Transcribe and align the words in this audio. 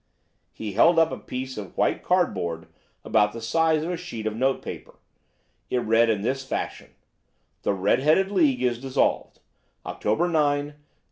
He 0.51 0.71
held 0.71 0.97
up 0.97 1.11
a 1.11 1.17
piece 1.19 1.59
of 1.59 1.77
white 1.77 2.01
cardboard 2.03 2.65
about 3.05 3.33
the 3.33 3.39
size 3.39 3.83
of 3.83 3.91
a 3.91 3.97
sheet 3.97 4.25
of 4.25 4.35
note 4.35 4.63
paper. 4.63 4.95
It 5.69 5.77
read 5.77 6.09
in 6.09 6.23
this 6.23 6.43
fashion: 6.43 6.95
"THE 7.61 7.73
RED 7.75 7.99
HEADED 7.99 8.31
LEAGUE 8.31 8.67
IS 8.67 8.81
DISSOLVED. 8.81 9.37
October 9.85 10.27
9, 10.27 10.33
1890." 10.41 10.79